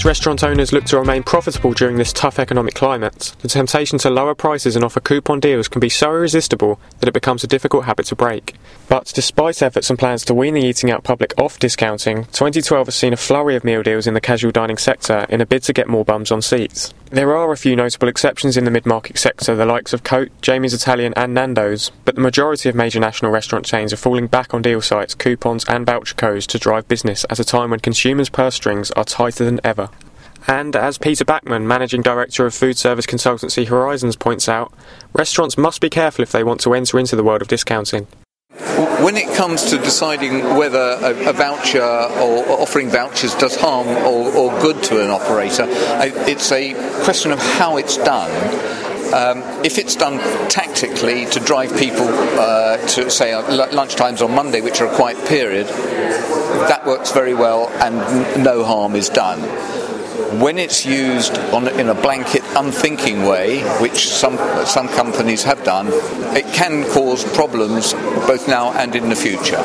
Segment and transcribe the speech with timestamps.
[0.00, 4.08] As restaurant owners look to remain profitable during this tough economic climate, the temptation to
[4.08, 7.84] lower prices and offer coupon deals can be so irresistible that it becomes a difficult
[7.84, 8.54] habit to break.
[8.88, 12.94] But despite efforts and plans to wean the eating out public off discounting, 2012 has
[12.94, 15.74] seen a flurry of meal deals in the casual dining sector in a bid to
[15.74, 16.94] get more bums on seats.
[17.12, 20.72] There are a few notable exceptions in the mid-market sector, the likes of Cote, Jamie's
[20.72, 24.62] Italian and Nando's, but the majority of major national restaurant chains are falling back on
[24.62, 28.54] deal sites, coupons and voucher codes to drive business at a time when consumers' purse
[28.54, 29.88] strings are tighter than ever.
[30.46, 34.72] And as Peter Backman, Managing Director of food service consultancy Horizons, points out,
[35.12, 38.06] restaurants must be careful if they want to enter into the world of discounting.
[38.80, 44.34] When it comes to deciding whether a, a voucher or offering vouchers does harm or,
[44.34, 46.72] or good to an operator, it's a
[47.04, 48.30] question of how it's done.
[49.12, 54.62] Um, if it's done tactically to drive people uh, to, say, uh, lunchtimes on Monday,
[54.62, 59.40] which are a quiet period, that works very well and n- no harm is done
[60.38, 65.88] when it's used on, in a blanket, unthinking way, which some some companies have done,
[66.36, 67.92] it can cause problems
[68.26, 69.64] both now and in the future.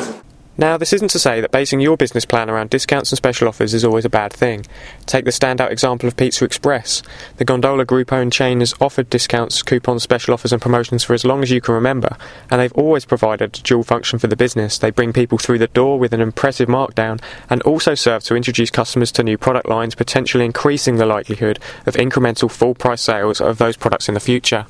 [0.58, 3.74] Now, this isn't to say that basing your business plan around discounts and special offers
[3.74, 4.64] is always a bad thing.
[5.04, 7.02] Take the standout example of Pizza Express.
[7.36, 11.26] The Gondola Group owned chain has offered discounts, coupons, special offers, and promotions for as
[11.26, 12.16] long as you can remember,
[12.50, 14.78] and they've always provided a dual function for the business.
[14.78, 17.20] They bring people through the door with an impressive markdown
[17.50, 21.96] and also serve to introduce customers to new product lines, potentially increasing the likelihood of
[21.96, 24.64] incremental full price sales of those products in the future.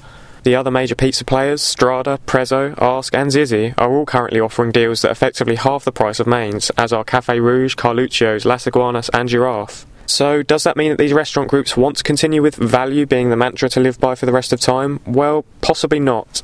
[0.47, 5.03] The other major pizza players, Strada, Prezzo, Ask, and Zizzi, are all currently offering deals
[5.03, 9.29] that effectively half the price of mains, as are Cafe Rouge, Carluccio's, Las Iguanas, and
[9.29, 9.85] Giraffe.
[10.07, 13.37] So, does that mean that these restaurant groups want to continue with value being the
[13.37, 15.01] mantra to live by for the rest of time?
[15.05, 16.43] Well, possibly not.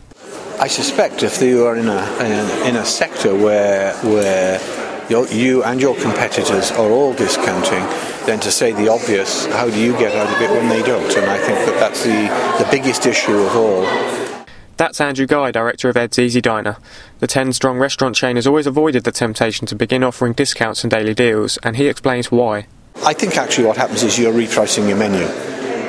[0.59, 4.59] I suspect if you are in a in a sector where where
[5.11, 7.85] you and your competitors are all discounting,
[8.27, 11.17] then to say the obvious, how do you get out of it when they don't?
[11.17, 13.83] And I think that that's the, the biggest issue of all.
[14.77, 16.77] That's Andrew Guy, director of Ed's Easy Diner.
[17.21, 20.91] The 10 strong restaurant chain has always avoided the temptation to begin offering discounts and
[20.91, 22.67] daily deals, and he explains why.
[23.05, 25.27] I think actually what happens is you're repricing your menu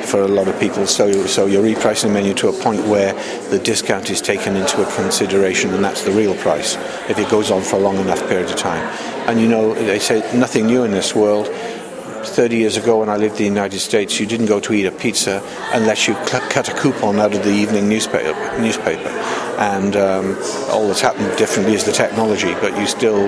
[0.03, 0.86] for a lot of people.
[0.88, 3.14] So, so you're repricing the menu to a point where
[3.50, 6.75] the discount is taken into consideration, and that's the real price
[7.09, 8.84] if it goes on for a long enough period of time.
[9.28, 11.47] And you know, they say nothing new in this world.
[11.47, 14.86] 30 years ago when I lived in the United States, you didn't go to eat
[14.86, 15.44] a pizza
[15.74, 18.34] unless you cl- cut a coupon out of the evening newspaper.
[18.59, 19.09] newspaper.
[19.59, 20.38] And um,
[20.70, 23.25] all that's happened differently is the technology, but you still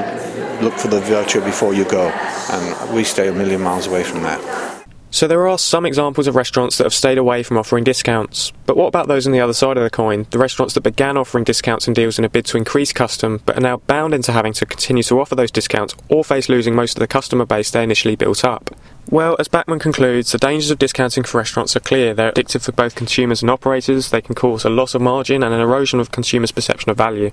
[0.61, 2.07] look for the voucher before you go.
[2.51, 4.84] And we stay a million miles away from that.
[5.15, 8.51] So there are some examples of restaurants that have stayed away from offering discounts.
[8.65, 10.27] But what about those on the other side of the coin?
[10.29, 13.57] The restaurants that began offering discounts and deals in a bid to increase custom, but
[13.57, 16.97] are now bound into having to continue to offer those discounts or face losing most
[16.97, 18.71] of the customer base they initially built up.
[19.09, 22.13] Well, as Backman concludes, the dangers of discounting for restaurants are clear.
[22.13, 24.09] They're addictive for both consumers and operators.
[24.09, 27.31] They can cause a loss of margin and an erosion of consumers' perception of value.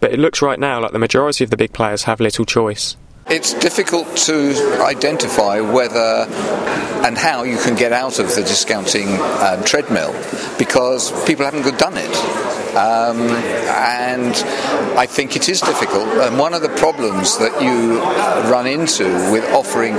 [0.00, 2.94] But it looks right now like the majority of the big players have little choice.
[3.32, 6.26] It's difficult to identify whether
[7.02, 10.12] and how you can get out of the discounting uh, treadmill
[10.58, 12.14] because people haven't done it.
[12.76, 13.20] Um,
[13.72, 14.34] and
[14.98, 16.08] I think it is difficult.
[16.08, 18.00] And one of the problems that you
[18.52, 19.94] run into with offering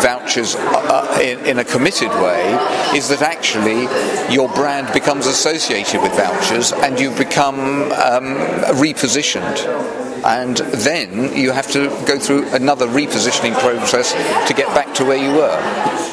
[0.00, 2.52] vouchers uh, in, in, a committed way
[2.94, 3.88] is that actually
[4.32, 7.58] your brand becomes associated with vouchers and you become
[7.90, 8.36] um,
[8.78, 14.12] repositioned and then you have to go through another repositioning process
[14.48, 16.09] to get back to where you were.